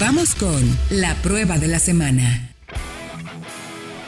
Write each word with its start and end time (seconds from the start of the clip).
Vamos 0.00 0.34
con 0.34 0.78
la 0.90 1.14
prueba 1.16 1.58
de 1.58 1.68
la 1.68 1.78
semana. 1.78 2.48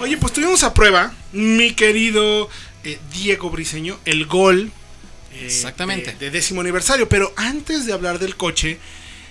Oye, 0.00 0.17
pues 0.17 0.33
tuvimos 0.33 0.62
a 0.62 0.75
prueba, 0.75 1.12
mi 1.33 1.72
querido 1.72 2.49
eh, 2.83 2.99
Diego 3.12 3.50
Briseño, 3.50 3.99
el 4.05 4.27
gol. 4.27 4.71
eh, 5.35 5.45
Exactamente. 5.47 6.13
De, 6.13 6.19
de 6.19 6.31
décimo 6.31 6.61
aniversario. 6.63 7.09
Pero 7.09 7.33
antes 7.37 7.85
de 7.87 7.93
hablar 7.93 8.19
del 8.19 8.37
coche, 8.37 8.79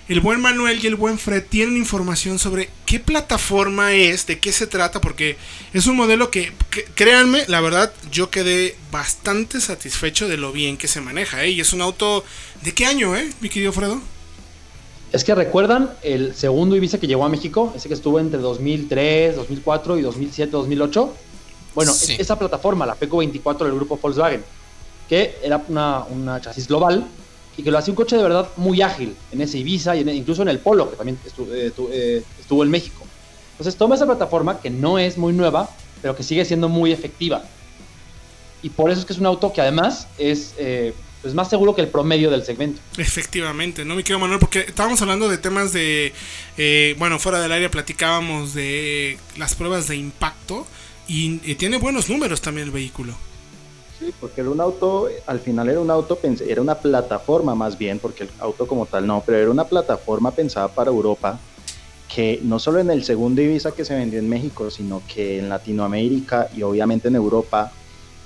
el 0.07 0.19
buen 0.19 0.39
Manuel 0.39 0.79
y 0.83 0.87
el 0.87 0.95
buen 0.95 1.17
Fred 1.17 1.43
tienen 1.43 1.77
información 1.77 2.37
sobre 2.37 2.69
qué 2.85 2.99
plataforma 2.99 3.93
es, 3.93 4.27
de 4.27 4.39
qué 4.39 4.51
se 4.51 4.67
trata, 4.67 5.01
porque 5.01 5.37
es 5.73 5.87
un 5.87 5.95
modelo 5.95 6.29
que, 6.31 6.53
que 6.69 6.83
créanme, 6.83 7.43
la 7.47 7.59
verdad, 7.61 7.91
yo 8.11 8.29
quedé 8.29 8.75
bastante 8.91 9.59
satisfecho 9.61 10.27
de 10.27 10.37
lo 10.37 10.51
bien 10.51 10.77
que 10.77 10.87
se 10.87 11.01
maneja, 11.01 11.43
¿eh? 11.43 11.49
Y 11.49 11.59
es 11.61 11.73
un 11.73 11.81
auto, 11.81 12.23
¿de 12.61 12.73
qué 12.73 12.85
año, 12.85 13.15
eh, 13.15 13.29
mi 13.41 13.49
querido 13.49 13.73
Fredo? 13.73 14.01
Es 15.11 15.23
que 15.25 15.35
recuerdan 15.35 15.91
el 16.03 16.33
segundo 16.35 16.75
Ibiza 16.75 16.97
que 16.97 17.07
llegó 17.07 17.25
a 17.25 17.29
México, 17.29 17.73
ese 17.75 17.89
que 17.89 17.93
estuvo 17.95 18.19
entre 18.19 18.39
2003, 18.39 19.35
2004 19.35 19.97
y 19.97 20.01
2007, 20.01 20.51
2008. 20.51 21.13
Bueno, 21.75 21.91
Sí. 21.93 22.15
esa 22.17 22.37
plataforma, 22.39 22.85
la 22.85 22.95
PECO 22.95 23.17
24 23.17 23.65
del 23.67 23.75
grupo 23.75 23.97
Volkswagen, 24.01 24.43
que 25.09 25.37
era 25.43 25.61
una, 25.67 26.05
una 26.09 26.39
chasis 26.39 26.67
global 26.67 27.05
y 27.57 27.63
que 27.63 27.71
lo 27.71 27.77
hacía 27.77 27.91
un 27.91 27.95
coche 27.97 28.15
de 28.15 28.23
verdad 28.23 28.47
muy 28.55 28.81
ágil 28.81 29.13
en 29.33 29.41
ese 29.41 29.57
Ibiza 29.57 29.95
y 29.97 30.01
en- 30.01 30.09
incluso 30.09 30.41
en 30.43 30.47
el 30.49 30.59
Polo, 30.59 30.89
que 30.89 30.95
también 30.95 31.19
eh, 31.25 31.71
tu- 31.75 31.89
eh, 31.91 32.23
estuvo 32.39 32.63
en 32.63 32.69
México. 32.69 33.03
Entonces 33.53 33.75
toma 33.75 33.95
esa 33.95 34.05
plataforma 34.05 34.59
que 34.61 34.69
no 34.69 34.97
es 34.97 35.17
muy 35.17 35.33
nueva, 35.33 35.69
pero 36.01 36.15
que 36.15 36.23
sigue 36.23 36.45
siendo 36.45 36.69
muy 36.69 36.91
efectiva. 36.93 37.43
Y 38.63 38.69
por 38.69 38.89
eso 38.91 39.01
es 39.01 39.05
que 39.05 39.13
es 39.13 39.19
un 39.19 39.25
auto 39.25 39.51
que 39.51 39.59
además 39.59 40.07
es 40.17 40.53
eh, 40.57 40.93
pues 41.21 41.33
más 41.33 41.49
seguro 41.49 41.75
que 41.75 41.81
el 41.81 41.87
promedio 41.87 42.29
del 42.29 42.43
segmento. 42.43 42.81
Efectivamente, 42.97 43.85
¿no, 43.85 43.95
mi 43.95 44.03
querido 44.03 44.19
Manuel? 44.19 44.39
Porque 44.39 44.61
estábamos 44.61 45.01
hablando 45.01 45.29
de 45.29 45.37
temas 45.37 45.71
de. 45.73 46.13
eh, 46.57 46.95
bueno, 46.97 47.19
fuera 47.19 47.39
del 47.39 47.51
área 47.51 47.69
platicábamos 47.69 48.53
de 48.53 49.17
las 49.37 49.55
pruebas 49.55 49.87
de 49.87 49.95
impacto. 49.95 50.65
Y, 51.07 51.41
y 51.43 51.55
tiene 51.55 51.77
buenos 51.77 52.09
números 52.09 52.41
también 52.41 52.67
el 52.67 52.71
vehículo. 52.71 53.15
Sí, 53.99 54.11
porque 54.19 54.41
era 54.41 54.49
un 54.49 54.59
auto, 54.59 55.09
al 55.27 55.39
final 55.39 55.69
era 55.69 55.79
un 55.79 55.91
auto, 55.91 56.17
era 56.47 56.61
una 56.61 56.75
plataforma 56.75 57.53
más 57.53 57.77
bien, 57.77 57.99
porque 57.99 58.23
el 58.23 58.29
auto 58.39 58.65
como 58.65 58.87
tal 58.87 59.05
no, 59.05 59.21
pero 59.23 59.37
era 59.37 59.51
una 59.51 59.65
plataforma 59.65 60.31
pensada 60.31 60.69
para 60.69 60.89
Europa, 60.89 61.39
que 62.13 62.39
no 62.41 62.57
solo 62.57 62.79
en 62.79 62.89
el 62.89 63.03
segundo 63.03 63.43
Ibiza 63.43 63.73
que 63.73 63.85
se 63.85 63.93
vendió 63.93 64.17
en 64.17 64.27
México, 64.27 64.71
sino 64.71 65.03
que 65.07 65.37
en 65.37 65.49
Latinoamérica 65.49 66.49
y 66.55 66.63
obviamente 66.63 67.09
en 67.09 67.15
Europa 67.15 67.71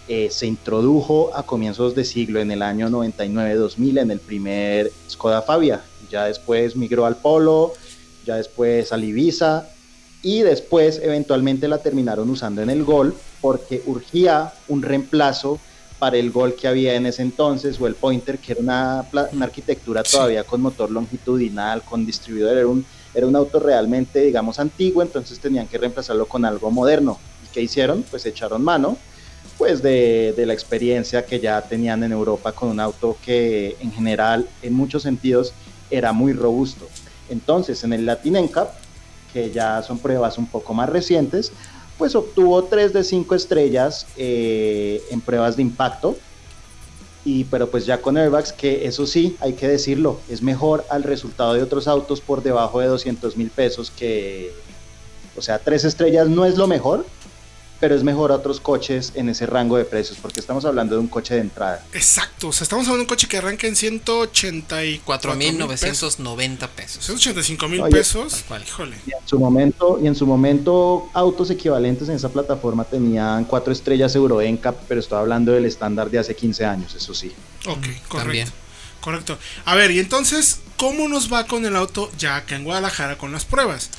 eh, 0.07 0.29
se 0.29 0.45
introdujo 0.45 1.35
a 1.35 1.43
comienzos 1.43 1.95
de 1.95 2.05
siglo, 2.05 2.39
en 2.39 2.51
el 2.51 2.61
año 2.61 2.89
99-2000, 2.89 4.01
en 4.01 4.11
el 4.11 4.19
primer 4.19 4.91
Skoda 5.09 5.41
Fabia. 5.41 5.81
Ya 6.11 6.25
después 6.25 6.75
migró 6.75 7.07
al 7.07 7.15
Polo, 7.15 7.73
ya 8.23 8.35
después 8.35 8.91
al 8.91 9.03
Ibiza, 9.03 9.67
y 10.21 10.41
después 10.41 10.99
eventualmente 11.03 11.67
la 11.67 11.79
terminaron 11.79 12.29
usando 12.29 12.61
en 12.61 12.69
el 12.69 12.83
Gol 12.83 13.15
porque 13.41 13.81
urgía 13.87 14.53
un 14.67 14.83
reemplazo 14.83 15.59
para 15.97 16.17
el 16.17 16.29
Gol 16.29 16.53
que 16.53 16.67
había 16.67 16.93
en 16.95 17.07
ese 17.07 17.23
entonces 17.23 17.79
o 17.81 17.87
el 17.87 17.95
Pointer 17.95 18.37
que 18.37 18.51
era 18.51 18.61
una, 18.61 18.99
arquitectura 19.41 20.03
todavía 20.03 20.43
con 20.43 20.61
motor 20.61 20.91
longitudinal, 20.91 21.81
con 21.83 22.05
distribuidor, 22.05 22.57
era 22.57 22.67
un, 22.67 22.85
era 23.13 23.25
un 23.25 23.35
auto 23.35 23.59
realmente 23.59 24.21
digamos 24.21 24.59
antiguo, 24.59 25.01
entonces 25.01 25.39
tenían 25.39 25.67
que 25.67 25.79
reemplazarlo 25.79 26.27
con 26.27 26.45
algo 26.45 26.69
moderno. 26.69 27.17
¿Y 27.43 27.53
qué 27.53 27.61
hicieron? 27.61 28.03
Pues 28.03 28.25
echaron 28.27 28.63
mano 28.63 28.97
pues 29.65 29.81
de, 29.81 30.43
la 30.45 30.53
experiencia 30.53 31.25
que 31.25 31.39
ya 31.39 31.59
tenían 31.59 32.03
en 32.03 32.11
Europa 32.11 32.51
con 32.51 32.69
un 32.69 32.79
auto 32.79 33.17
que 33.25 33.75
en 33.79 33.91
general 33.91 34.47
en 34.61 34.75
muchos 34.75 35.01
sentidos 35.01 35.53
era 35.89 36.13
muy 36.13 36.33
robusto. 36.33 36.85
Entonces 37.31 37.83
en 37.83 37.91
el 37.91 38.05
Latin 38.05 38.35
NCAP 38.35 38.69
que 39.33 39.49
ya 39.49 39.81
son 39.81 39.97
pruebas 39.97 40.37
un 40.37 40.45
poco 40.45 40.75
más 40.75 40.87
recientes, 40.87 41.51
pues 41.97 42.13
obtuvo 42.13 42.63
3 42.65 42.93
de 42.93 43.03
5 43.03 43.33
estrellas 43.33 44.05
eh, 44.17 45.01
en 45.09 45.19
pruebas 45.19 45.55
de 45.55 45.63
impacto. 45.63 46.15
Y, 47.23 47.45
pero 47.45 47.71
pues 47.71 47.87
ya 47.87 47.99
con 48.03 48.17
airbags, 48.17 48.53
que 48.53 48.85
eso 48.85 49.07
sí, 49.07 49.35
hay 49.39 49.53
que 49.53 49.67
decirlo, 49.67 50.19
es 50.29 50.43
mejor 50.43 50.85
al 50.91 51.01
resultado 51.01 51.55
de 51.55 51.63
otros 51.63 51.87
autos 51.87 52.21
por 52.21 52.43
debajo 52.43 52.81
de 52.81 52.85
200 52.85 53.35
mil 53.35 53.49
pesos 53.49 53.89
que, 53.89 54.53
o 55.35 55.41
sea, 55.41 55.57
3 55.57 55.85
estrellas 55.85 56.29
no 56.29 56.45
es 56.45 56.55
lo 56.55 56.67
mejor, 56.67 57.03
pero 57.79 57.95
es 57.95 58.03
mejor 58.03 58.31
a 58.31 58.35
otros 58.35 58.59
coches 58.59 59.11
en 59.15 59.29
ese 59.29 59.45
rango 59.45 59.77
de 59.77 59.85
precios, 59.85 60.17
porque 60.21 60.39
estamos 60.39 60.65
hablando 60.65 60.95
de 60.95 61.01
un 61.01 61.07
coche 61.07 61.35
de 61.35 61.41
entrada. 61.41 61.83
Exacto, 61.93 62.49
o 62.49 62.51
sea, 62.51 62.63
estamos 62.63 62.85
hablando 62.85 62.99
de 62.99 63.01
un 63.03 63.07
coche 63.07 63.27
que 63.27 63.37
arranca 63.37 63.67
en 63.67 63.75
184 63.75 65.35
mil 65.35 65.57
pesos. 65.67 66.19
4.990 66.19 66.67
pesos. 66.69 67.05
185 67.05 67.67
mil 67.67 67.83
pesos. 67.83 68.33
tal 68.33 68.43
cual. 68.47 68.63
Híjole. 68.63 68.97
Y 69.05 69.11
en 69.11 69.27
su 69.27 69.39
momento, 69.39 69.99
y 70.01 70.07
en 70.07 70.15
su 70.15 70.25
momento 70.25 71.09
autos 71.13 71.49
equivalentes 71.49 72.09
en 72.09 72.15
esa 72.15 72.29
plataforma 72.29 72.83
tenían 72.83 73.45
4 73.45 73.73
estrellas 73.73 74.15
Euro 74.15 74.41
NCAP, 74.41 74.75
pero 74.87 74.99
estoy 74.99 75.19
hablando 75.19 75.51
del 75.51 75.65
estándar 75.65 76.09
de 76.09 76.19
hace 76.19 76.35
15 76.35 76.65
años, 76.65 76.95
eso 76.95 77.13
sí. 77.13 77.31
Ok, 77.67 77.85
correcto. 78.07 78.17
También. 78.17 78.47
Correcto. 79.01 79.37
A 79.65 79.75
ver, 79.75 79.91
y 79.91 79.99
entonces, 79.99 80.61
¿cómo 80.77 81.07
nos 81.07 81.31
va 81.31 81.45
con 81.45 81.63
el 81.65 81.75
auto 81.75 82.11
ya 82.17 82.37
acá 82.37 82.55
en 82.55 82.63
Guadalajara 82.63 83.19
con 83.19 83.31
las 83.31 83.45
pruebas? 83.45 83.91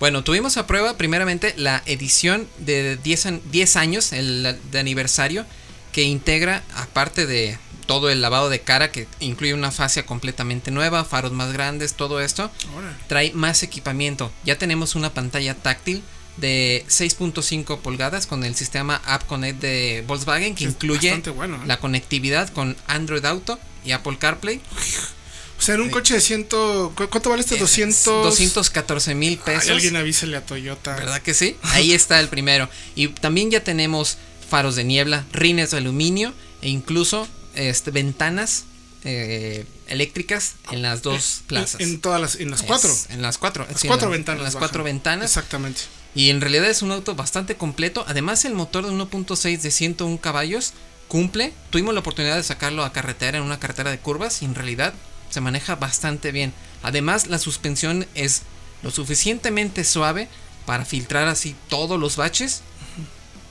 Bueno, 0.00 0.22
tuvimos 0.22 0.56
a 0.56 0.66
prueba 0.66 0.96
primeramente 0.96 1.54
la 1.56 1.82
edición 1.86 2.46
de 2.58 2.96
10, 2.96 3.26
an- 3.26 3.40
10 3.50 3.76
años, 3.76 4.12
el 4.12 4.58
de 4.70 4.78
aniversario, 4.78 5.46
que 5.92 6.02
integra, 6.02 6.62
aparte 6.74 7.26
de 7.26 7.58
todo 7.86 8.10
el 8.10 8.20
lavado 8.20 8.50
de 8.50 8.60
cara, 8.60 8.90
que 8.92 9.06
incluye 9.20 9.54
una 9.54 9.70
fascia 9.70 10.04
completamente 10.04 10.70
nueva, 10.70 11.04
faros 11.04 11.32
más 11.32 11.52
grandes, 11.52 11.94
todo 11.94 12.20
esto, 12.20 12.50
Órale. 12.76 12.94
trae 13.06 13.32
más 13.32 13.62
equipamiento. 13.62 14.30
Ya 14.44 14.58
tenemos 14.58 14.96
una 14.96 15.14
pantalla 15.14 15.54
táctil 15.54 16.02
de 16.36 16.84
6.5 16.88 17.78
pulgadas 17.78 18.26
con 18.26 18.44
el 18.44 18.54
sistema 18.54 19.00
App 19.06 19.24
Connect 19.26 19.60
de 19.60 20.04
Volkswagen 20.06 20.54
que 20.54 20.64
Es 20.64 20.70
incluye 20.72 21.16
bueno, 21.34 21.56
¿eh? 21.56 21.66
la 21.66 21.78
conectividad 21.78 22.50
con 22.50 22.76
Android 22.88 23.24
Auto 23.24 23.58
y 23.84 23.92
Apple 23.92 24.18
CarPlay. 24.18 24.60
O 25.58 25.62
sea, 25.62 25.74
en 25.76 25.80
un 25.80 25.86
Sí. 25.88 25.92
coche 25.92 26.14
de 26.14 26.20
100. 26.20 26.44
¿cu- 26.44 26.92
¿Cuánto 27.10 27.30
vale 27.30 27.40
este? 27.40 27.54
Es 27.54 27.60
200. 27.60 28.24
214 28.24 29.14
mil 29.14 29.30
Ay, 29.46 29.54
pesos. 29.54 29.70
alguien 29.70 29.96
avísele 29.96 30.36
a 30.36 30.44
Toyota. 30.44 30.94
¿Verdad 30.96 31.22
que 31.22 31.34
sí? 31.34 31.56
Ahí 31.62 31.92
está 31.92 32.20
el 32.20 32.28
primero. 32.28 32.68
Y 32.94 33.08
también 33.08 33.50
ya 33.50 33.64
tenemos 33.64 34.18
faros 34.48 34.76
de 34.76 34.84
niebla, 34.84 35.24
rines 35.32 35.70
de 35.70 35.78
aluminio 35.78 36.32
e 36.62 36.68
incluso 36.68 37.26
este, 37.54 37.90
ventanas 37.90 38.64
eh, 39.08 39.64
eléctricas 39.88 40.54
en 40.72 40.82
las 40.82 41.02
dos 41.02 41.38
En- 41.42 41.46
plazas. 41.46 41.80
En, 41.80 42.00
todas 42.00 42.20
las. 42.20 42.34
En 42.36 42.50
las 42.50 42.60
Es- 42.60 42.66
cuatro. 42.66 42.90
En 43.10 43.22
las 43.22 43.38
cuatro. 43.38 43.66
Las 43.70 43.80
sí, 43.80 43.86
en 43.86 43.90
cuatro 43.90 44.08
la- 44.10 44.16
ventanas. 44.16 44.38
en 44.40 44.44
las 44.44 44.54
bajan. 44.54 44.68
cuatro 44.68 44.84
ventanas. 44.84 45.30
Exactamente. 45.30 45.80
Y 46.14 46.30
en 46.30 46.40
realidad 46.40 46.68
es 46.68 46.82
un 46.82 46.90
auto 46.92 47.14
bastante 47.14 47.56
completo. 47.56 48.04
Además, 48.08 48.44
el 48.44 48.54
motor 48.54 48.84
de 48.84 48.90
1.6 48.92 49.62
de 49.62 49.70
101 49.70 50.18
caballos 50.20 50.72
cumple. 51.08 51.52
Tuvimos 51.70 51.94
la 51.94 52.00
oportunidad 52.00 52.36
de 52.36 52.42
sacarlo 52.42 52.84
a 52.84 52.92
carretera 52.92 53.38
en 53.38 53.44
una 53.44 53.60
carretera 53.60 53.90
de 53.90 53.98
curvas 53.98 54.42
y 54.42 54.44
en 54.44 54.54
realidad 54.54 54.92
se 55.36 55.42
maneja 55.42 55.74
bastante 55.76 56.32
bien. 56.32 56.54
Además, 56.82 57.26
la 57.26 57.38
suspensión 57.38 58.06
es 58.14 58.40
lo 58.82 58.90
suficientemente 58.90 59.84
suave 59.84 60.28
para 60.64 60.86
filtrar 60.86 61.28
así 61.28 61.54
todos 61.68 62.00
los 62.00 62.16
baches. 62.16 62.62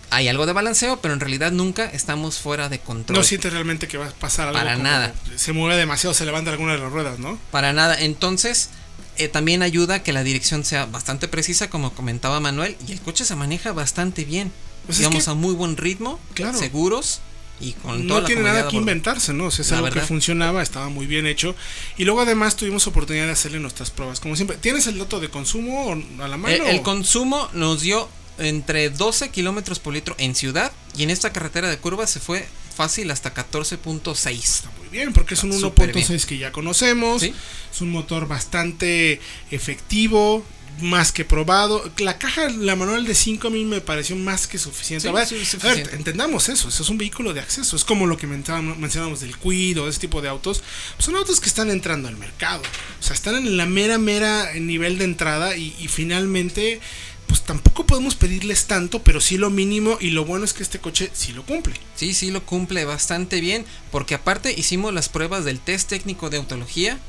Hay 0.09 0.27
algo 0.27 0.47
de 0.47 0.53
balanceo, 0.53 0.99
pero 0.99 1.13
en 1.13 1.19
realidad 1.19 1.51
nunca 1.51 1.85
estamos 1.85 2.39
fuera 2.39 2.69
de 2.69 2.79
control. 2.79 3.19
No 3.19 3.23
sientes 3.23 3.53
realmente 3.53 3.87
que 3.87 3.99
va 3.99 4.07
a 4.07 4.11
pasar 4.11 4.47
algo. 4.47 4.57
Para 4.59 4.71
como 4.73 4.83
nada. 4.85 5.13
Se 5.35 5.53
mueve 5.53 5.77
demasiado, 5.77 6.15
se 6.15 6.25
levanta 6.25 6.49
alguna 6.49 6.71
de 6.73 6.79
las 6.79 6.91
ruedas, 6.91 7.19
¿no? 7.19 7.37
Para 7.51 7.71
nada. 7.71 7.95
Entonces, 7.99 8.69
eh, 9.17 9.27
también 9.27 9.61
ayuda 9.61 9.95
a 9.95 10.03
que 10.03 10.11
la 10.11 10.23
dirección 10.23 10.65
sea 10.65 10.87
bastante 10.87 11.27
precisa, 11.27 11.69
como 11.69 11.93
comentaba 11.93 12.39
Manuel, 12.39 12.75
y 12.87 12.93
el 12.93 13.01
coche 13.01 13.25
se 13.25 13.35
maneja 13.35 13.73
bastante 13.73 14.25
bien. 14.25 14.51
Pues 14.87 14.97
es 14.97 15.01
Digamos 15.01 15.25
que- 15.25 15.29
a 15.29 15.33
muy 15.35 15.53
buen 15.53 15.77
ritmo, 15.77 16.19
Claro. 16.33 16.57
seguros 16.57 17.21
y 17.59 17.73
con 17.73 18.07
toda 18.07 18.21
no 18.21 18.25
tiene 18.25 18.43
nada 18.43 18.67
que 18.67 18.75
inventarse, 18.75 19.33
¿no? 19.33 19.45
O 19.45 19.51
sea, 19.51 19.63
es 19.63 19.71
algo 19.71 19.89
que 19.89 20.01
funcionaba, 20.01 20.61
estaba 20.61 20.89
muy 20.89 21.05
bien 21.05 21.25
hecho. 21.25 21.55
Y 21.97 22.03
luego 22.05 22.21
además 22.21 22.55
tuvimos 22.55 22.85
oportunidad 22.87 23.25
de 23.25 23.31
hacerle 23.31 23.59
nuestras 23.59 23.91
pruebas. 23.91 24.19
Como 24.19 24.35
siempre, 24.35 24.57
¿tienes 24.57 24.87
el 24.87 24.97
dato 24.97 25.19
de 25.19 25.29
consumo 25.29 25.95
a 26.19 26.27
la 26.27 26.37
mano? 26.37 26.53
Eh, 26.53 26.69
El, 26.69 26.75
el 26.77 26.81
consumo 26.81 27.49
nos 27.53 27.81
dio 27.81 28.09
entre 28.37 28.89
12 28.89 29.29
kilómetros 29.29 29.79
por 29.79 29.93
litro 29.93 30.15
en 30.17 30.35
ciudad 30.35 30.71
y 30.97 31.03
en 31.03 31.09
esta 31.09 31.31
carretera 31.31 31.69
de 31.69 31.77
curvas 31.77 32.09
se 32.09 32.19
fue 32.19 32.45
fácil 32.75 33.09
hasta 33.09 33.33
14.6. 33.33 34.31
Está 34.31 34.69
muy 34.77 34.89
bien, 34.89 35.13
porque 35.13 35.35
es 35.35 35.43
un 35.43 35.51
Está 35.51 35.61
súper 35.61 35.95
1.6 35.95 36.25
que 36.25 36.37
ya 36.37 36.51
conocemos. 36.51 37.21
Sí. 37.21 37.33
Es 37.73 37.81
un 37.81 37.89
motor 37.89 38.27
bastante 38.27 39.21
efectivo, 39.51 40.43
más 40.81 41.11
que 41.11 41.25
probado. 41.25 41.83
La 41.97 42.17
caja, 42.17 42.49
la 42.49 42.75
manual 42.75 43.05
de 43.05 43.15
5 43.15 43.47
a 43.47 43.51
mí 43.51 43.63
me 43.65 43.81
pareció 43.81 44.15
más 44.15 44.47
que 44.47 44.57
suficiente. 44.57 45.03
Sí, 45.03 45.07
A 45.07 45.11
ver, 45.11 45.27
sí, 45.27 45.35
a 45.35 45.37
ver, 45.37 45.45
suficiente. 45.47 45.95
entendamos 45.95 46.49
eso, 46.49 46.69
eso 46.69 46.83
es 46.83 46.89
un 46.89 46.97
vehículo 46.97 47.33
de 47.33 47.39
acceso. 47.39 47.75
Es 47.75 47.83
como 47.85 48.07
lo 48.07 48.17
que 48.17 48.27
mencionábamos, 48.27 49.19
del 49.19 49.37
cuido, 49.37 49.87
ese 49.87 49.99
tipo 49.99 50.21
de 50.21 50.29
autos. 50.29 50.63
Son 50.97 51.15
autos 51.15 51.39
que 51.39 51.47
están 51.47 51.69
entrando 51.69 52.07
al 52.07 52.17
mercado. 52.17 52.61
O 52.99 53.03
sea, 53.03 53.13
están 53.13 53.35
en 53.35 53.57
la 53.57 53.65
mera, 53.65 53.97
mera 53.97 54.53
nivel 54.53 54.97
de 54.97 55.05
entrada 55.05 55.55
y, 55.57 55.75
y 55.79 55.87
finalmente... 55.87 56.79
Pues 57.27 57.41
tampoco 57.41 57.87
podemos 57.87 58.13
pedirles 58.13 58.65
tanto, 58.67 59.01
pero 59.01 59.19
sí 59.19 59.39
lo 59.39 59.49
mínimo 59.49 59.97
y 59.99 60.11
lo 60.11 60.25
bueno 60.25 60.45
es 60.45 60.53
que 60.53 60.61
este 60.61 60.77
coche 60.77 61.09
sí 61.11 61.33
lo 61.33 61.43
cumple. 61.43 61.73
Sí, 61.95 62.13
sí 62.13 62.29
lo 62.29 62.45
cumple 62.45 62.85
bastante 62.85 63.41
bien, 63.41 63.65
porque 63.91 64.13
aparte 64.13 64.53
hicimos 64.55 64.93
las 64.93 65.09
pruebas 65.09 65.43
del 65.43 65.59
test 65.59 65.89
técnico 65.89 66.29
de 66.29 66.37
autología, 66.37 66.99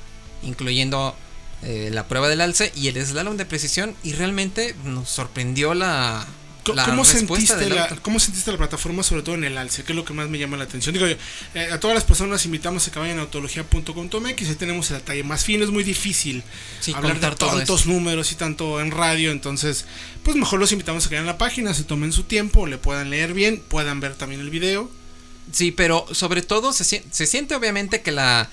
incluyendo 0.43 1.15
eh, 1.63 1.91
la 1.93 2.07
prueba 2.07 2.29
del 2.29 2.41
alce 2.41 2.73
y 2.75 2.89
el 2.89 3.05
slalom 3.05 3.37
de 3.37 3.47
precisión 3.47 3.95
y 4.03 4.13
realmente 4.13 4.75
nos 4.85 5.09
sorprendió 5.09 5.75
la, 5.75 6.27
¿Cómo 6.75 7.05
sentiste, 7.05 7.69
la, 7.69 7.89
¿Cómo 8.03 8.19
sentiste 8.19 8.51
la 8.51 8.59
plataforma, 8.59 9.03
sobre 9.03 9.23
todo 9.23 9.37
en 9.37 9.45
el 9.45 9.57
alce? 9.57 9.85
¿Qué 9.85 9.93
es 9.93 9.97
lo 9.97 10.05
que 10.05 10.13
más 10.13 10.29
me 10.29 10.39
llama 10.39 10.57
la 10.57 10.65
atención? 10.65 10.93
Digo, 10.93 11.07
eh, 11.07 11.19
a 11.71 11.79
todas 11.79 11.95
las 11.95 12.05
personas 12.05 12.45
invitamos 12.45 12.87
a 12.87 12.91
que 12.91 12.99
vayan 12.99 13.19
a 13.19 13.23
autología.com.mx, 13.23 14.49
ahí 14.49 14.55
tenemos 14.57 14.91
el 14.91 14.99
detalle 14.99 15.23
más 15.23 15.45
fino, 15.45 15.65
es 15.65 15.71
muy 15.71 15.85
difícil 15.85 16.43
hablar 16.95 17.21
de 17.21 17.37
tantos 17.37 17.87
números 17.87 18.33
y 18.33 18.35
tanto 18.35 18.81
en 18.81 18.91
radio, 18.91 19.31
entonces, 19.31 19.85
pues 20.23 20.37
mejor 20.37 20.59
los 20.59 20.73
invitamos 20.73 21.07
a 21.07 21.09
que 21.09 21.15
vayan 21.15 21.29
a 21.29 21.33
la 21.33 21.39
página, 21.39 21.73
se 21.75 21.85
tomen 21.85 22.13
su 22.13 22.25
tiempo, 22.25 22.67
le 22.67 22.79
puedan 22.79 23.11
leer 23.11 23.33
bien, 23.33 23.63
puedan 23.69 24.01
ver 24.01 24.15
también 24.15 24.41
el 24.41 24.51
video. 24.51 24.91
Sí, 25.53 25.71
pero 25.71 26.07
sobre 26.11 26.43
todo 26.43 26.73
se, 26.73 26.85
se 26.85 27.27
siente 27.27 27.55
obviamente 27.55 28.03
que 28.03 28.11
la 28.11 28.51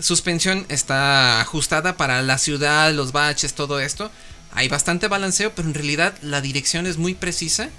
suspensión 0.00 0.66
está 0.68 1.40
ajustada 1.40 1.96
para 1.96 2.22
la 2.22 2.38
ciudad, 2.38 2.92
los 2.92 3.12
baches, 3.12 3.54
todo 3.54 3.80
esto 3.80 4.10
hay 4.52 4.68
bastante 4.68 5.08
balanceo, 5.08 5.52
pero 5.54 5.68
en 5.68 5.74
realidad 5.74 6.14
la 6.22 6.40
dirección 6.40 6.86
es 6.86 6.96
muy 6.98 7.14
precisa. 7.14 7.70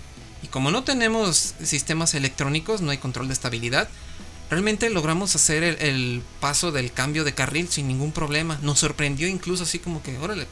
Y 0.44 0.48
como 0.48 0.72
no 0.72 0.84
tenemos 0.84 1.54
sistemas 1.64 2.14
electrónicos, 2.14 2.82
no 2.82 2.92
hay 2.92 2.98
control 2.98 3.28
de 3.28 3.34
estabilidad, 3.34 3.90
realmente 4.50 4.90
logramos 4.90 5.36
hacer 5.36 5.64
el, 5.64 6.24
paso 6.40 6.72
del 6.72 6.92
cambio 6.92 7.24
de 7.24 7.34
carril 7.34 7.70
sin 7.70 7.88
ningún 7.88 8.12
problema. 8.12 8.58
Nos 8.62 8.80
sorprendió 8.80 9.28
incluso 9.28 9.64
así 9.64 9.80
como 9.80 10.02
que, 10.02 10.18
órale, 10.18 10.48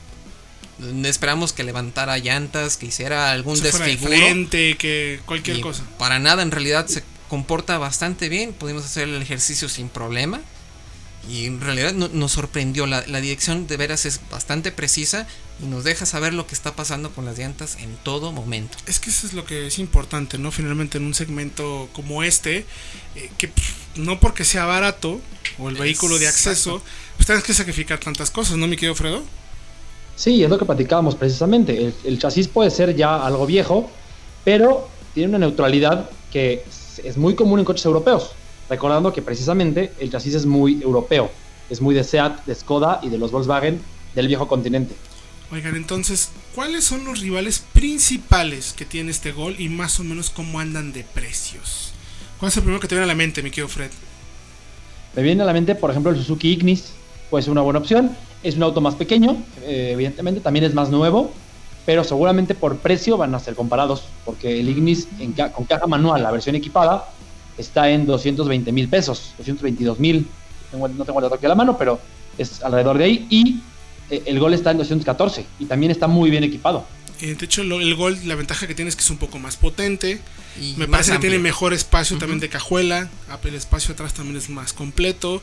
esperamos 1.06 1.54
que 1.54 1.64
levantara 1.64 2.18
llantas, 2.18 2.78
que 2.78 2.88
hiciera 2.88 3.32
algún 3.32 3.60
desfiguro. 3.60 4.16
que 4.50 5.22
cualquier 5.26 5.62
cosa. 5.62 5.84
Para 5.98 6.20
nada, 6.20 6.44
en 6.44 6.52
realidad 6.52 6.86
se 6.88 7.04
comporta 7.30 7.78
bastante 7.78 8.30
bien. 8.30 8.54
Pudimos 8.54 8.86
hacer 8.86 9.08
el 9.08 9.22
ejercicio 9.22 9.70
sin 9.70 9.90
problema. 9.90 10.42
Y 11.28 11.46
en 11.46 11.60
realidad 11.62 11.94
nos 11.94 12.32
sorprendió. 12.32 12.86
La, 12.86 13.04
la, 13.08 13.22
dirección 13.22 13.68
de 13.68 13.78
veras 13.78 14.06
es 14.06 14.22
bastante 14.32 14.72
precisa 14.72 15.28
y 15.62 15.66
nos 15.66 15.84
deja 15.84 16.06
saber 16.06 16.34
lo 16.34 16.48
que 16.48 16.56
está 16.56 16.76
pasando 16.76 17.12
con 17.12 17.26
las 17.26 17.38
llantas 17.38 17.78
en 17.80 17.96
todo 17.98 18.32
momento. 18.32 18.78
Es 18.88 19.00
que 19.00 19.10
eso 19.10 19.28
es 19.28 19.34
lo 19.34 19.46
que 19.46 19.68
es 19.68 19.80
importante, 19.80 20.38
¿no? 20.38 20.52
Finalmente 20.52 20.98
en 20.98 21.06
un 21.06 21.14
segmento 21.14 21.90
como 21.94 22.24
este, 22.24 22.66
eh, 23.16 23.30
que 23.38 23.52
no 23.96 24.20
porque 24.20 24.46
sea 24.46 24.66
barato 24.66 25.20
o 25.58 25.70
el 25.70 25.76
vehículo 25.76 26.18
de 26.18 26.28
acceso, 26.28 26.82
pues 27.18 27.26
tienes 27.26 27.44
que 27.44 27.54
sacrificar 27.54 28.00
tantas 28.00 28.32
cosas, 28.32 28.58
¿no, 28.58 28.68
mi 28.68 28.76
querido 28.76 28.96
Fredo? 28.96 29.22
Sí, 30.16 30.44
es 30.44 30.50
lo 30.50 30.58
que 30.58 30.66
platicábamos 30.66 31.16
precisamente. 31.16 31.94
El, 32.04 32.20
chasis 32.20 32.48
puede 32.48 32.72
ser 32.72 32.96
ya 32.96 33.26
algo 33.26 33.46
viejo, 33.46 33.90
pero 34.44 34.90
tiene 35.14 35.30
una 35.30 35.40
neutralidad 35.40 36.10
que 36.32 36.64
es 37.04 37.18
muy 37.18 37.36
común 37.36 37.60
en 37.60 37.66
coches 37.66 37.86
europeos. 37.86 38.32
Recordando 38.70 39.12
que 39.12 39.22
precisamente 39.22 39.92
el 40.00 40.12
chasis 40.12 40.36
es 40.36 40.46
muy 40.46 40.82
europeo, 40.82 41.32
es 41.70 41.82
muy 41.82 41.96
de 41.96 42.04
SEAT, 42.04 42.46
de 42.46 42.56
Skoda 42.56 43.00
y 43.02 43.10
de 43.10 43.18
los 43.18 43.32
Volkswagen 43.32 43.82
del 44.16 44.28
viejo 44.28 44.48
continente. 44.48 44.96
Oigan, 45.52 45.76
entonces, 45.76 46.30
¿cuáles 46.54 46.84
son 46.84 47.06
los 47.06 47.20
rivales 47.22 47.64
principales 47.74 48.74
que 48.74 48.86
tiene 48.86 49.10
este 49.10 49.32
gol 49.32 49.56
y 49.58 49.68
más 49.70 50.00
o 50.00 50.04
menos 50.04 50.30
cómo 50.30 50.60
andan 50.60 50.94
de 50.94 51.04
precios? 51.04 51.94
¿Cuál 52.40 52.50
es 52.50 52.58
el 52.58 52.64
primero 52.64 52.80
que 52.80 52.88
te 52.88 52.94
viene 52.94 53.06
a 53.06 53.08
la 53.08 53.16
mente, 53.16 53.42
mi 53.42 53.50
querido 53.50 53.68
Fred? 53.68 53.90
Me 55.16 55.24
viene 55.24 55.42
a 55.42 55.46
la 55.46 55.54
mente, 55.54 55.74
por 55.74 55.90
ejemplo, 55.90 56.12
el 56.12 56.18
Suzuki 56.18 56.52
Ignis, 56.52 56.92
puede 57.32 57.42
ser 57.42 57.52
una 57.52 57.62
buena 57.62 57.80
opción. 57.80 58.16
Es 58.44 58.56
un 58.56 58.64
auto 58.64 58.80
más 58.80 58.94
pequeño, 58.94 59.44
eh, 59.64 59.90
evidentemente, 59.94 60.40
también 60.40 60.66
es 60.66 60.74
más 60.76 60.90
nuevo, 60.90 61.34
pero 61.86 62.04
seguramente 62.04 62.54
por 62.54 62.78
precio 62.78 63.18
van 63.18 63.34
a 63.34 63.40
ser 63.40 63.56
comparados, 63.56 64.04
porque 64.24 64.60
el 64.60 64.70
Ignis 64.70 65.08
con 65.56 65.66
caja 65.66 65.88
manual, 65.88 66.22
la 66.22 66.32
versión 66.32 66.56
equipada, 66.56 67.10
está 67.60 67.90
en 67.90 68.06
220 68.06 68.72
mil 68.72 68.88
pesos, 68.88 69.34
222 69.38 70.00
mil. 70.00 70.28
No 70.72 71.06
tengo 71.06 71.20
el 71.20 71.24
dato 71.24 71.36
aquí 71.36 71.46
a 71.46 71.50
la 71.50 71.56
mano, 71.56 71.78
pero 71.78 72.00
es 72.38 72.64
alrededor 72.64 72.98
de 72.98 73.04
ahí. 73.04 73.28
Y 73.30 73.60
eh, 74.10 74.24
el 74.26 74.40
Gol 74.40 74.54
está 74.54 74.72
en 74.72 74.78
214 74.78 75.46
y 75.60 75.66
también 75.66 75.92
está 75.92 76.08
muy 76.08 76.30
bien 76.30 76.44
equipado. 76.44 76.86
Eh, 77.22 77.36
de 77.36 77.46
hecho, 77.46 77.62
el 77.62 77.96
Gol, 77.96 78.18
la 78.26 78.36
ventaja 78.36 78.66
que 78.66 78.76
tiene 78.76 78.90
es 78.90 78.96
que 78.96 79.02
es 79.02 79.10
un 79.10 79.18
poco 79.18 79.40
más 79.40 79.58
potente. 79.58 80.22
Y 80.60 80.76
Me 80.78 80.88
parece 80.88 81.12
que 81.12 81.20
tiene 81.20 81.40
mejor 81.40 81.74
espacio 81.74 82.18
también 82.18 82.40
de 82.40 82.50
cajuela. 82.50 83.10
El 83.44 83.56
espacio 83.56 83.94
atrás 83.94 84.14
también 84.14 84.38
es 84.38 84.50
más 84.50 84.74
completo. 84.74 85.42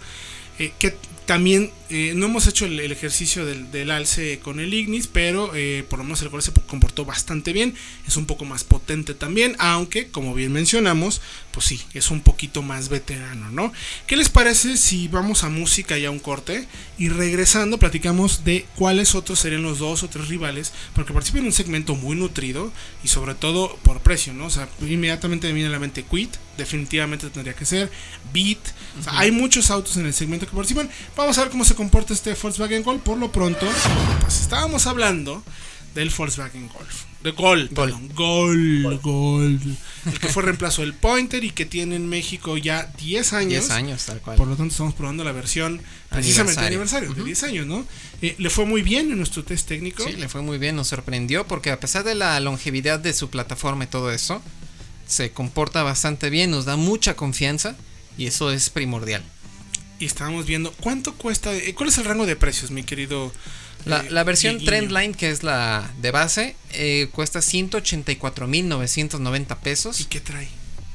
Eh, 0.58 0.72
que 0.78 0.96
también 1.26 1.70
eh, 1.90 2.12
no 2.16 2.26
hemos 2.26 2.46
hecho 2.46 2.64
el, 2.64 2.80
ejercicio 2.80 3.44
del, 3.44 3.90
alce 3.90 4.38
con 4.38 4.58
el 4.58 4.72
Ignis, 4.72 5.06
pero 5.06 5.50
eh, 5.54 5.84
por 5.88 5.98
lo 5.98 6.04
menos 6.04 6.22
el 6.22 6.30
Gol 6.30 6.42
se 6.42 6.52
comportó 6.66 7.04
bastante 7.04 7.52
bien. 7.52 7.74
Es 8.06 8.16
un 8.16 8.26
poco 8.26 8.46
más 8.46 8.64
potente 8.64 9.12
también, 9.12 9.54
aunque, 9.58 10.08
como 10.08 10.34
bien 10.34 10.52
mencionamos, 10.52 11.20
pues 11.56 11.68
sí, 11.68 11.80
es 11.94 12.10
un 12.10 12.20
poquito 12.20 12.60
más 12.60 12.90
veterano, 12.90 13.50
¿no? 13.50 13.72
¿Qué 14.06 14.14
les 14.18 14.28
parece 14.28 14.76
si 14.76 15.08
vamos 15.08 15.42
a 15.42 15.48
música 15.48 15.96
y 15.96 16.04
a 16.04 16.10
un 16.10 16.18
corte? 16.18 16.68
Y 16.98 17.08
regresando, 17.08 17.78
platicamos 17.78 18.44
de 18.44 18.66
cuáles 18.76 19.14
otros 19.14 19.38
serían 19.38 19.62
los 19.62 19.78
dos 19.78 20.02
o 20.02 20.10
tres 20.10 20.28
rivales, 20.28 20.74
porque 20.94 21.14
participan 21.14 21.40
en 21.40 21.46
un 21.46 21.52
segmento 21.54 21.94
muy 21.94 22.14
nutrido 22.14 22.70
y 23.02 23.08
sobre 23.08 23.34
todo 23.34 23.74
por 23.84 24.00
precio, 24.00 24.34
¿no? 24.34 24.44
O 24.44 24.50
sea, 24.50 24.68
inmediatamente 24.82 25.46
me 25.46 25.54
viene 25.54 25.70
a 25.70 25.72
la 25.72 25.78
mente 25.78 26.02
Quit, 26.04 26.36
definitivamente 26.58 27.30
tendría 27.30 27.54
que 27.54 27.64
ser, 27.64 27.90
Beat, 28.34 28.58
o 29.00 29.02
sea, 29.02 29.18
hay 29.18 29.30
muchos 29.30 29.70
autos 29.70 29.96
en 29.96 30.04
el 30.04 30.12
segmento 30.12 30.44
que 30.44 30.54
participan. 30.54 30.90
Vamos 31.16 31.38
a 31.38 31.40
ver 31.40 31.50
cómo 31.50 31.64
se 31.64 31.74
comporta 31.74 32.12
este 32.12 32.34
Volkswagen 32.34 32.82
Golf. 32.82 33.00
Por 33.00 33.16
lo 33.16 33.32
pronto, 33.32 33.66
pues 34.20 34.42
estábamos 34.42 34.86
hablando 34.86 35.42
del 35.96 36.10
Volkswagen 36.10 36.68
Golf. 36.68 37.04
De 37.22 37.30
Gol, 37.32 37.70
perdón, 37.70 38.10
Gol, 38.14 39.00
Gol. 39.02 39.60
El 40.04 40.20
que 40.20 40.28
fue 40.28 40.42
reemplazo 40.42 40.82
del 40.82 40.94
Pointer 40.94 41.42
y 41.42 41.50
que 41.50 41.64
tiene 41.64 41.96
en 41.96 42.08
México 42.08 42.56
ya 42.58 42.92
10 42.98 43.32
años. 43.32 43.50
10 43.66 43.70
años, 43.70 44.04
tal 44.04 44.20
cual. 44.20 44.36
Por 44.36 44.46
lo 44.46 44.56
tanto, 44.56 44.72
estamos 44.72 44.94
probando 44.94 45.24
la 45.24 45.32
versión 45.32 45.80
precisamente 46.10 46.60
aniversario, 46.60 47.12
de 47.12 47.24
10 47.24 47.42
años, 47.44 47.66
¿no? 47.66 47.84
Eh, 48.22 48.36
le 48.38 48.50
fue 48.50 48.66
muy 48.66 48.82
bien 48.82 49.10
en 49.10 49.16
nuestro 49.16 49.42
test 49.42 49.66
técnico. 49.66 50.04
Sí, 50.04 50.12
le 50.12 50.28
fue 50.28 50.42
muy 50.42 50.58
bien, 50.58 50.76
nos 50.76 50.88
sorprendió 50.88 51.46
porque 51.46 51.70
a 51.70 51.80
pesar 51.80 52.04
de 52.04 52.14
la 52.14 52.38
longevidad 52.38 53.00
de 53.00 53.12
su 53.14 53.30
plataforma 53.30 53.84
y 53.84 53.86
todo 53.88 54.12
eso, 54.12 54.42
se 55.06 55.32
comporta 55.32 55.82
bastante 55.82 56.30
bien, 56.30 56.50
nos 56.50 56.66
da 56.66 56.76
mucha 56.76 57.16
confianza 57.16 57.74
y 58.18 58.26
eso 58.26 58.52
es 58.52 58.70
primordial 58.70 59.24
y 59.98 60.04
estábamos 60.04 60.46
viendo 60.46 60.72
cuánto 60.72 61.14
cuesta, 61.14 61.54
eh, 61.54 61.74
cuál 61.74 61.88
es 61.88 61.98
el 61.98 62.04
rango 62.04 62.26
de 62.26 62.36
precios, 62.36 62.70
mi 62.70 62.82
querido. 62.82 63.32
La, 63.84 64.02
eh, 64.02 64.24
versión 64.24 64.64
Trendline, 64.64 65.12
que 65.14 65.30
es 65.30 65.42
la 65.42 65.92
de 66.00 66.10
base, 66.10 66.56
eh, 66.72 67.08
cuesta 67.12 67.40
184.990 67.40 69.58
pesos. 69.58 70.00
¿Y 70.00 70.06
qué 70.06 70.20
trae? 70.20 70.48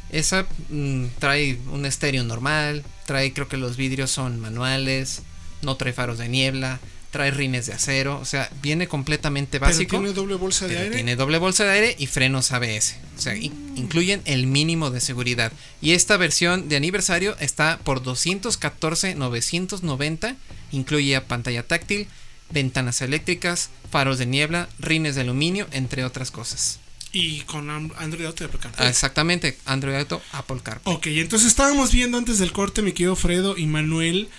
Esa 0.10 0.48
mm, 0.70 1.06
trae 1.20 1.60
un 1.72 1.86
estéreo 1.86 2.24
normal, 2.24 2.84
trae 3.06 3.32
creo 3.34 3.48
que 3.48 3.58
los 3.58 3.78
vidrios 3.78 4.10
son 4.12 4.40
manuales, 4.40 5.22
no 5.62 5.78
trae 5.78 5.94
faros 5.94 6.18
de 6.18 6.28
niebla, 6.28 6.80
trae 7.12 7.30
rines 7.30 7.68
de 7.68 7.74
acero, 7.74 8.18
o 8.20 8.26
sea, 8.26 8.50
viene 8.62 8.88
completamente 8.88 9.60
básico. 9.60 9.98
tiene 9.98 10.14
doble 10.14 10.36
bolsa 10.36 10.66
de 10.68 10.78
aire. 10.78 10.96
Tiene 10.96 11.18
doble 11.18 11.38
bolsa 11.38 11.66
de 11.66 11.72
aire 11.72 11.94
y 12.00 12.08
frenos 12.08 12.54
ABS. 12.54 12.96
O 13.18 13.22
sea, 13.22 13.36
incluyen 13.36 14.22
el 14.26 14.48
mínimo 14.48 14.90
de 14.92 15.02
seguridad. 15.02 15.52
Y 15.82 15.92
esta 15.92 16.16
versión 16.18 16.70
de 16.70 16.78
aniversario 16.78 17.36
está 17.40 17.80
por 17.84 18.02
214,990. 18.02 20.38
Incluye 20.72 21.20
pantalla 21.22 21.64
táctil, 21.64 22.08
ventanas 22.52 23.02
eléctricas, 23.02 23.70
faros 23.90 24.18
de 24.18 24.26
niebla, 24.26 24.70
rines 24.80 25.16
de 25.16 25.22
aluminio, 25.22 25.68
entre 25.72 26.04
otras 26.06 26.32
cosas. 26.32 26.80
Y 27.14 27.42
con 27.42 27.70
Android 27.70 28.26
Auto 28.26 28.44
y 28.44 28.48
Apple 28.48 28.60
CarPlay. 28.60 28.88
Ah, 28.88 28.90
exactamente, 28.90 29.58
Android 29.66 29.96
Auto, 29.96 30.22
Apple 30.32 30.60
CarPlay. 30.64 30.96
Ok, 30.96 31.08
entonces 31.08 31.50
estábamos 31.50 31.92
viendo 31.92 32.18
antes 32.18 32.40
del 32.40 32.54
corte, 32.54 32.82
mi 32.82 32.94
querido 32.94 33.16
Fredo 33.16 33.58
y 33.58 33.66
Manuel, 33.66 34.30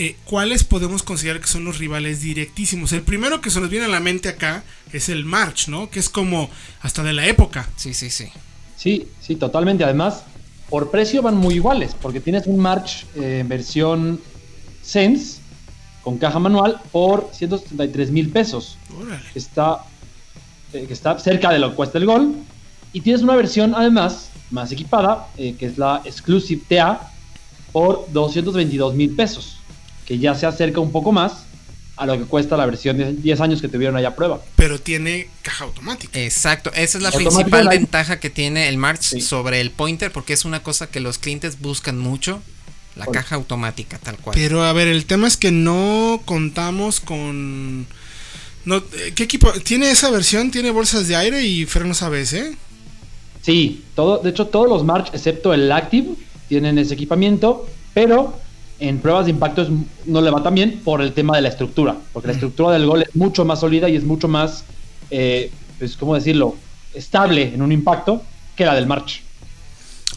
eh, 0.00 0.14
¿cuáles 0.24 0.62
podemos 0.62 1.02
considerar 1.02 1.40
que 1.40 1.48
son 1.48 1.64
los 1.64 1.78
rivales 1.78 2.20
directísimos? 2.20 2.92
El 2.92 3.02
primero 3.02 3.40
que 3.40 3.50
se 3.50 3.60
nos 3.60 3.68
viene 3.68 3.86
a 3.86 3.88
la 3.88 3.98
mente 3.98 4.28
acá 4.28 4.62
es 4.92 5.08
el 5.08 5.24
March, 5.24 5.68
¿no? 5.68 5.90
Que 5.90 5.98
es 5.98 6.08
como 6.08 6.50
hasta 6.82 7.02
de 7.02 7.12
la 7.12 7.26
época. 7.26 7.68
Sí, 7.76 7.94
sí, 7.94 8.08
sí. 8.10 8.28
Sí, 8.76 9.08
sí, 9.20 9.34
totalmente. 9.34 9.82
Además, 9.82 10.22
por 10.68 10.90
precio 10.92 11.20
van 11.20 11.36
muy 11.36 11.54
iguales, 11.54 11.96
porque 12.00 12.20
tienes 12.20 12.46
un 12.46 12.60
March 12.60 13.06
eh, 13.16 13.42
versión 13.46 14.20
Sense 14.82 15.40
con 16.02 16.18
caja 16.18 16.38
manual 16.38 16.80
por 16.92 17.30
173 17.32 18.10
mil 18.10 18.30
pesos. 18.30 18.78
Está, 19.34 19.84
eh, 20.72 20.84
que 20.86 20.92
está 20.92 21.18
cerca 21.18 21.50
de 21.50 21.58
lo 21.58 21.70
que 21.70 21.76
cuesta 21.76 21.98
el 21.98 22.06
Gol. 22.06 22.34
Y 22.92 23.02
tienes 23.02 23.22
una 23.22 23.36
versión 23.36 23.74
además 23.74 24.30
más 24.50 24.72
equipada, 24.72 25.28
que 25.36 25.56
es 25.60 25.76
la 25.76 26.00
Exclusive 26.04 26.62
TA, 26.68 27.12
por 27.72 28.06
222 28.12 28.94
mil 28.94 29.14
pesos 29.14 29.58
que 30.08 30.18
ya 30.18 30.34
se 30.34 30.46
acerca 30.46 30.80
un 30.80 30.90
poco 30.90 31.12
más 31.12 31.44
a 31.98 32.06
lo 32.06 32.16
que 32.16 32.24
cuesta 32.24 32.56
la 32.56 32.64
versión 32.64 32.96
de 32.96 33.12
10 33.12 33.40
años 33.42 33.60
que 33.60 33.68
tuvieron 33.68 33.94
allá 33.94 34.08
a 34.08 34.16
prueba. 34.16 34.40
Pero 34.56 34.80
tiene 34.80 35.28
caja 35.42 35.64
automática. 35.64 36.18
Exacto, 36.18 36.72
esa 36.74 36.96
es 36.96 37.04
la 37.04 37.12
principal 37.12 37.68
ventaja 37.68 38.18
que 38.18 38.30
tiene 38.30 38.70
el 38.70 38.78
March 38.78 39.20
sobre 39.20 39.60
el 39.60 39.70
Pointer, 39.70 40.10
porque 40.10 40.32
es 40.32 40.46
una 40.46 40.62
cosa 40.62 40.86
que 40.86 41.00
los 41.00 41.18
clientes 41.18 41.60
buscan 41.60 41.98
mucho, 41.98 42.40
la 42.98 43.06
caja 43.06 43.36
automática, 43.36 43.98
tal 43.98 44.16
cual. 44.18 44.34
Pero 44.36 44.62
a 44.64 44.72
ver, 44.72 44.88
el 44.88 45.04
tema 45.06 45.26
es 45.28 45.36
que 45.36 45.50
no 45.52 46.20
contamos 46.24 47.00
con... 47.00 47.86
No, 48.64 48.82
¿Qué 49.14 49.22
equipo? 49.22 49.50
¿Tiene 49.64 49.90
esa 49.90 50.10
versión? 50.10 50.50
¿Tiene 50.50 50.70
bolsas 50.70 51.08
de 51.08 51.16
aire 51.16 51.42
y 51.46 51.64
frenos 51.64 52.02
ABS? 52.02 52.36
Sí, 53.40 53.84
todo, 53.94 54.18
de 54.18 54.30
hecho 54.30 54.46
todos 54.48 54.68
los 54.68 54.84
March, 54.84 55.08
excepto 55.14 55.54
el 55.54 55.70
Active, 55.72 56.08
tienen 56.48 56.76
ese 56.78 56.94
equipamiento, 56.94 57.66
pero 57.94 58.38
en 58.80 58.98
pruebas 58.98 59.24
de 59.24 59.30
impacto 59.30 59.62
es- 59.62 59.68
no 60.06 60.20
le 60.20 60.30
va 60.30 60.42
tan 60.42 60.54
bien 60.54 60.80
por 60.84 61.00
el 61.00 61.12
tema 61.12 61.34
de 61.36 61.42
la 61.42 61.48
estructura, 61.48 61.96
porque 62.12 62.28
la 62.28 62.34
estructura 62.34 62.72
del 62.72 62.86
gol 62.86 63.02
es 63.02 63.14
mucho 63.16 63.44
más 63.44 63.60
sólida 63.60 63.88
y 63.88 63.96
es 63.96 64.04
mucho 64.04 64.28
más, 64.28 64.64
eh, 65.10 65.50
pues, 65.78 65.96
¿cómo 65.96 66.14
decirlo?, 66.14 66.56
estable 66.94 67.54
en 67.54 67.62
un 67.62 67.70
impacto 67.72 68.22
que 68.56 68.64
la 68.66 68.74
del 68.74 68.86
March. 68.86 69.22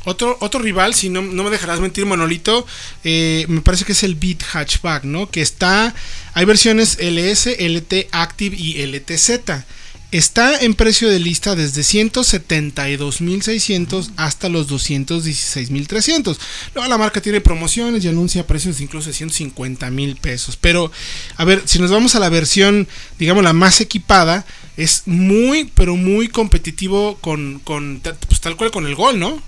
Otro, 0.03 0.35
otro 0.39 0.59
rival, 0.59 0.95
si 0.95 1.09
no, 1.09 1.21
no 1.21 1.43
me 1.43 1.51
dejarás 1.51 1.79
mentir, 1.79 2.05
Manolito, 2.05 2.65
eh, 3.03 3.45
me 3.47 3.61
parece 3.61 3.85
que 3.85 3.91
es 3.91 4.03
el 4.03 4.15
Beat 4.15 4.43
Hatchback, 4.43 5.03
¿no? 5.03 5.29
Que 5.29 5.41
está, 5.41 5.93
hay 6.33 6.45
versiones 6.45 6.97
LS, 6.99 7.55
LT 7.59 8.07
Active 8.11 8.55
y 8.57 8.85
LTZ. 8.85 9.63
Está 10.11 10.59
en 10.59 10.73
precio 10.73 11.07
de 11.07 11.19
lista 11.19 11.55
desde 11.55 11.83
172.600 11.83 14.11
hasta 14.17 14.49
los 14.49 14.69
216.300. 14.69 16.37
Luego 16.75 16.89
la 16.89 16.97
marca 16.97 17.21
tiene 17.21 17.39
promociones 17.39 18.03
y 18.03 18.09
anuncia 18.09 18.45
precios 18.45 18.81
incluso 18.81 19.09
de 19.09 19.15
150.000 19.15 20.19
pesos. 20.19 20.57
Pero, 20.57 20.91
a 21.37 21.45
ver, 21.45 21.61
si 21.63 21.79
nos 21.79 21.91
vamos 21.91 22.15
a 22.15 22.19
la 22.19 22.27
versión, 22.27 22.89
digamos, 23.19 23.41
la 23.41 23.53
más 23.53 23.79
equipada, 23.79 24.45
es 24.75 25.03
muy, 25.05 25.71
pero 25.75 25.95
muy 25.95 26.27
competitivo 26.27 27.17
con, 27.21 27.61
con 27.63 28.01
pues, 28.27 28.41
tal 28.41 28.57
cual 28.57 28.71
con 28.71 28.87
el 28.87 28.95
gol, 28.95 29.17
¿no? 29.17 29.41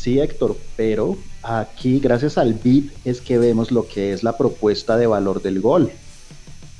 Sí, 0.00 0.20
Héctor, 0.20 0.56
pero 0.76 1.18
aquí 1.42 1.98
gracias 1.98 2.38
al 2.38 2.54
BIP 2.54 2.92
es 3.04 3.20
que 3.20 3.36
vemos 3.36 3.72
lo 3.72 3.88
que 3.88 4.12
es 4.12 4.22
la 4.22 4.36
propuesta 4.36 4.96
de 4.96 5.08
valor 5.08 5.42
del 5.42 5.60
gol. 5.60 5.90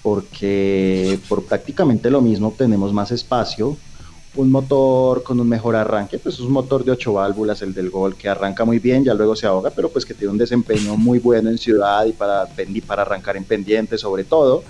Porque 0.04 1.18
por 1.28 1.42
prácticamente 1.42 2.10
lo 2.10 2.20
mismo 2.20 2.46
obtenemos 2.46 2.92
más 2.92 3.10
espacio, 3.10 3.76
un 4.36 4.52
motor 4.52 5.24
con 5.24 5.40
un 5.40 5.48
mejor 5.48 5.74
arranque, 5.74 6.20
pues 6.20 6.36
es 6.36 6.42
un 6.42 6.52
motor 6.52 6.84
de 6.84 6.92
8 6.92 7.12
válvulas, 7.12 7.60
el 7.62 7.74
del 7.74 7.90
Gol, 7.90 8.14
que 8.14 8.28
arranca 8.28 8.64
muy 8.64 8.78
bien, 8.78 9.02
ya 9.02 9.14
luego 9.14 9.34
se 9.34 9.48
ahoga, 9.48 9.70
pero 9.70 9.88
pues 9.88 10.06
que 10.06 10.14
tiene 10.14 10.30
un 10.30 10.38
desempeño 10.38 10.96
muy 10.96 11.18
bueno 11.18 11.50
en 11.50 11.58
ciudad 11.58 12.06
y 12.06 12.12
para, 12.12 12.46
para 12.86 13.02
arrancar 13.02 13.36
en 13.36 13.44
pendiente 13.44 13.98
sobre 13.98 14.22
todo, 14.22 14.62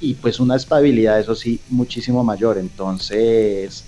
y 0.00 0.14
pues 0.14 0.40
una 0.40 0.56
estabilidad, 0.56 1.20
eso 1.20 1.36
sí, 1.36 1.60
muchísimo 1.70 2.24
mayor. 2.24 2.58
Entonces, 2.58 3.84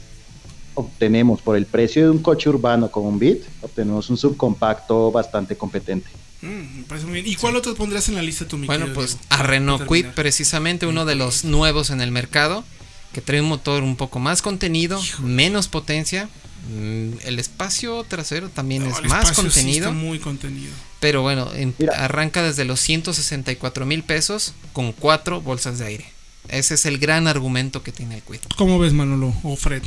obtenemos 0.79 1.41
por 1.43 1.57
el 1.57 1.67
precio 1.67 2.05
de 2.05 2.11
un 2.11 2.19
coche 2.19 2.49
urbano 2.49 2.91
con 2.91 3.05
un 3.05 3.19
Beat, 3.19 3.39
obtenemos 3.63 4.09
un 4.11 4.17
subcompacto 4.17 5.11
bastante 5.11 5.57
competente. 5.57 6.09
Mm, 6.43 6.47
me 6.79 6.83
parece 6.87 7.07
muy 7.07 7.15
bien. 7.21 7.27
¿Y 7.27 7.35
cuál 7.35 7.57
otro 7.57 7.75
pondrías 7.75 8.09
en 8.09 8.15
la 8.15 8.23
lista 8.23 8.47
tú, 8.47 8.57
mi 8.59 8.67
Bueno, 8.67 8.87
pues 8.95 9.19
Diego? 9.19 9.25
a 9.31 9.43
Renault 9.43 9.83
terminar. 9.89 10.15
precisamente 10.15 10.87
uno 10.87 11.05
de 11.05 11.17
los 11.17 11.45
nuevos 11.45 11.91
en 11.91 12.01
el 12.01 12.13
mercado, 12.13 12.65
que 13.13 13.21
trae 13.21 13.41
un 13.41 13.49
motor 13.49 13.83
un 13.83 13.97
poco 13.97 14.19
más 14.21 14.41
contenido, 14.43 15.01
menos 15.21 15.67
potencia. 15.69 16.29
mm, 16.71 17.11
El 17.25 17.39
espacio 17.39 18.05
trasero 18.05 18.49
también 18.51 18.83
No, 18.85 18.91
es 18.91 19.03
más 19.05 19.25
espacio 19.31 19.35
sí 19.35 19.43
contenido, 19.43 19.89
está 19.89 19.91
muy 19.99 20.19
contenido. 20.21 20.73
pero 21.01 21.23
bueno, 21.23 21.49
en- 21.55 21.75
arranca 21.97 22.43
desde 22.43 22.65
los 22.65 22.79
164 22.81 23.85
mil 23.87 24.03
pesos 24.05 24.55
con 24.73 24.93
cuatro 24.93 25.41
bolsas 25.41 25.79
de 25.79 25.87
aire. 25.87 26.05
Ese 26.49 26.75
es 26.75 26.87
el 26.87 26.99
gran 26.99 27.27
argumento 27.27 27.83
que 27.83 27.91
tiene 27.93 28.15
el 28.17 28.23
Kwid. 28.23 28.41
¿Cómo 28.57 28.79
ves, 28.79 28.93
Manolo 28.93 29.35
o 29.43 29.57
Fred? 29.57 29.83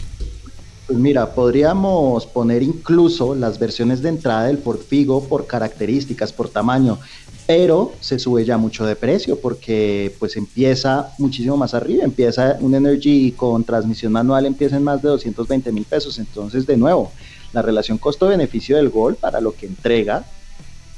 Pues 0.87 0.99
mira, 0.99 1.33
podríamos 1.33 2.25
poner 2.25 2.63
incluso 2.63 3.35
las 3.35 3.59
versiones 3.59 4.01
de 4.01 4.09
entrada 4.09 4.45
del 4.45 4.57
Ford 4.57 4.79
Figo 4.79 5.23
por 5.23 5.47
características, 5.47 6.33
por 6.33 6.49
tamaño, 6.49 6.99
pero 7.47 7.93
se 7.99 8.19
sube 8.19 8.45
ya 8.45 8.57
mucho 8.57 8.85
de 8.85 8.95
precio 8.95 9.39
porque 9.39 10.15
pues 10.19 10.35
empieza 10.37 11.13
muchísimo 11.17 11.57
más 11.57 11.73
arriba, 11.73 12.03
empieza 12.03 12.57
un 12.59 12.75
Energy 12.75 13.31
con 13.33 13.63
transmisión 13.63 14.11
manual, 14.11 14.45
empieza 14.45 14.77
en 14.77 14.83
más 14.83 15.01
de 15.01 15.09
220 15.09 15.71
mil 15.71 15.85
pesos, 15.85 16.17
entonces 16.19 16.65
de 16.65 16.77
nuevo, 16.77 17.11
la 17.53 17.61
relación 17.61 17.97
costo-beneficio 17.97 18.77
del 18.77 18.89
Gol 18.89 19.15
para 19.15 19.41
lo 19.41 19.53
que 19.53 19.67
entrega 19.67 20.25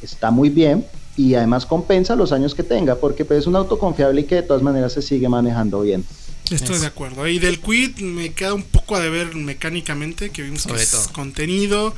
está 0.01 0.31
muy 0.31 0.49
bien 0.49 0.85
y 1.15 1.35
además 1.35 1.65
compensa 1.65 2.15
los 2.15 2.31
años 2.31 2.55
que 2.55 2.63
tenga 2.63 2.95
porque 2.95 3.25
pues, 3.25 3.39
es 3.39 3.47
un 3.47 3.55
auto 3.55 3.77
confiable 3.77 4.21
y 4.21 4.23
que 4.25 4.35
de 4.35 4.43
todas 4.43 4.63
maneras 4.63 4.93
se 4.93 5.01
sigue 5.01 5.29
manejando 5.29 5.81
bien. 5.81 6.03
Estoy 6.51 6.75
Eso. 6.75 6.81
de 6.81 6.87
acuerdo. 6.87 7.27
Y 7.27 7.39
del 7.39 7.59
Quid 7.59 7.97
me 7.99 8.33
queda 8.33 8.53
un 8.53 8.63
poco 8.63 8.95
a 8.95 8.99
deber 8.99 9.33
mecánicamente, 9.35 10.29
que 10.29 10.41
vimos 10.43 10.61
Sobre 10.63 10.75
que 10.77 10.83
es 10.83 11.07
contenido. 11.11 11.95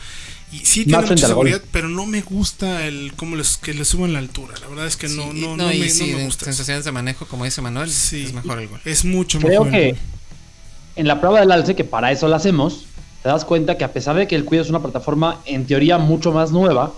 Y 0.52 0.60
sí 0.60 0.86
tiene 0.86 1.02
Más 1.02 1.10
mucha 1.10 1.28
seguridad, 1.28 1.62
pero 1.72 1.90
no 1.90 2.06
me 2.06 2.22
gusta 2.22 2.86
el 2.86 3.14
cómo 3.16 3.36
les, 3.36 3.58
que 3.58 3.74
le 3.74 3.84
suben 3.84 4.14
la 4.14 4.20
altura. 4.20 4.54
La 4.62 4.68
verdad 4.68 4.86
es 4.86 4.96
que 4.96 5.08
no, 5.10 5.32
Sí, 5.32 5.42
no, 5.42 5.58
no, 5.58 5.74
y 5.74 5.80
me, 5.80 5.90
sí, 5.90 6.12
no 6.12 6.18
me 6.20 6.26
gusta. 6.26 6.46
sensaciones 6.46 6.86
de 6.86 6.92
manejo, 6.92 7.26
como 7.26 7.44
dice 7.46 7.62
Manuel, 7.62 7.90
Sí. 7.90 8.24
es 8.26 8.34
mejor 8.34 8.60
el 8.60 8.68
gol. 8.70 8.80
Es 8.86 9.04
mucho 9.04 9.40
Creo 9.40 9.66
mejor. 9.66 9.72
que 9.72 9.96
en 10.96 11.08
la 11.08 11.20
prueba 11.20 11.40
del 11.42 11.52
alce, 11.52 11.76
que 11.76 11.84
para 11.84 12.12
eso 12.12 12.28
la 12.28 12.38
hacemos, 12.38 12.86
te 13.24 13.30
das 13.30 13.44
cuenta 13.44 13.78
que 13.78 13.84
a 13.84 13.92
pesar 13.92 14.16
de 14.16 14.28
que 14.28 14.36
el 14.36 14.46
Cuido 14.46 14.64
es 14.64 14.70
una 14.70 14.82
plataforma 14.82 15.42
en 15.46 15.66
teoría 15.66 15.98
mucho 15.98 16.32
más 16.32 16.52
nueva, 16.52 16.94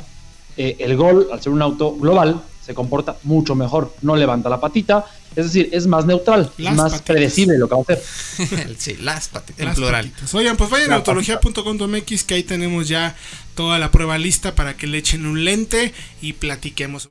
eh, 0.58 0.76
el 0.80 0.98
Gol, 0.98 1.28
al 1.32 1.42
ser 1.42 1.54
un 1.54 1.62
auto 1.62 1.96
global, 1.96 2.44
se 2.68 2.74
comporta 2.76 3.16
mucho 3.24 3.56
mejor. 3.56 3.96
No 4.02 4.16
levanta 4.18 4.50
la 4.50 4.60
patita, 4.60 5.06
es 5.38 5.46
decir, 5.46 5.70
es 5.72 5.88
más 5.88 6.06
neutral, 6.06 6.52
Las 6.58 6.76
más 6.76 6.92
patitas. 6.92 7.02
predecible 7.16 7.58
lo 7.58 7.70
que 7.70 7.76
va 7.76 7.80
a 7.80 7.84
hacer. 7.84 8.76
sí, 8.78 8.98
las 9.02 9.30
patitas, 9.30 9.60
en 9.62 9.66
Las 9.68 9.76
plural. 9.76 10.10
patitas. 10.10 10.34
Oigan, 10.36 10.58
pues 10.58 10.70
vayan 10.70 10.92
a 10.92 10.96
autología.com.mx 10.96 12.24
que 12.26 12.34
ahí 12.34 12.44
tenemos 12.44 12.90
ya 12.90 13.16
toda 13.56 13.80
la 13.80 13.90
prueba 13.90 14.18
lista 14.18 14.54
para 14.54 14.76
que 14.76 14.86
le 14.86 14.98
echen 14.98 15.26
un 15.26 15.46
lente 15.46 15.94
y 16.22 16.34
platiquemos. 16.34 17.06